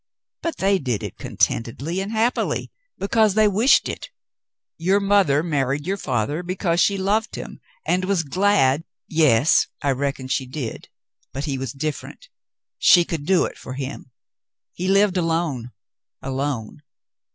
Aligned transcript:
"But 0.41 0.57
they 0.57 0.79
did 0.79 1.03
it 1.03 1.19
contentedly 1.19 1.99
and 1.99 2.11
happily— 2.11 2.71
because 2.97 3.35
they 3.35 3.47
wished 3.47 3.87
it. 3.87 4.09
Your 4.79 4.99
mother 4.99 5.43
married 5.43 5.85
your 5.85 5.95
father 5.95 6.41
be 6.41 6.55
cause 6.55 6.79
she 6.79 6.97
loved 6.97 7.35
him, 7.35 7.59
and 7.85 8.05
was 8.05 8.23
glad 8.23 8.83
—""Yes, 9.25 9.67
I 9.79 9.91
reckon 9.91 10.27
she 10.27 10.47
did— 10.47 10.89
but 11.33 11.45
he 11.45 11.59
was 11.59 11.71
different. 11.71 12.29
She 12.79 13.05
could 13.05 13.27
do 13.27 13.45
it 13.45 13.59
for 13.59 13.73
him. 13.75 14.09
He 14.73 14.87
lived 14.87 15.17
alone— 15.17 15.69
alone. 16.23 16.81